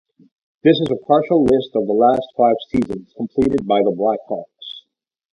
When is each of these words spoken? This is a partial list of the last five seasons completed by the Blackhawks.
This 0.63 0.79
is 0.81 0.87
a 0.89 1.05
partial 1.05 1.43
list 1.43 1.75
of 1.75 1.85
the 1.85 1.93
last 1.93 2.25
five 2.35 2.55
seasons 2.71 3.13
completed 3.15 3.67
by 3.67 3.83
the 3.83 3.91
Blackhawks. 3.91 4.85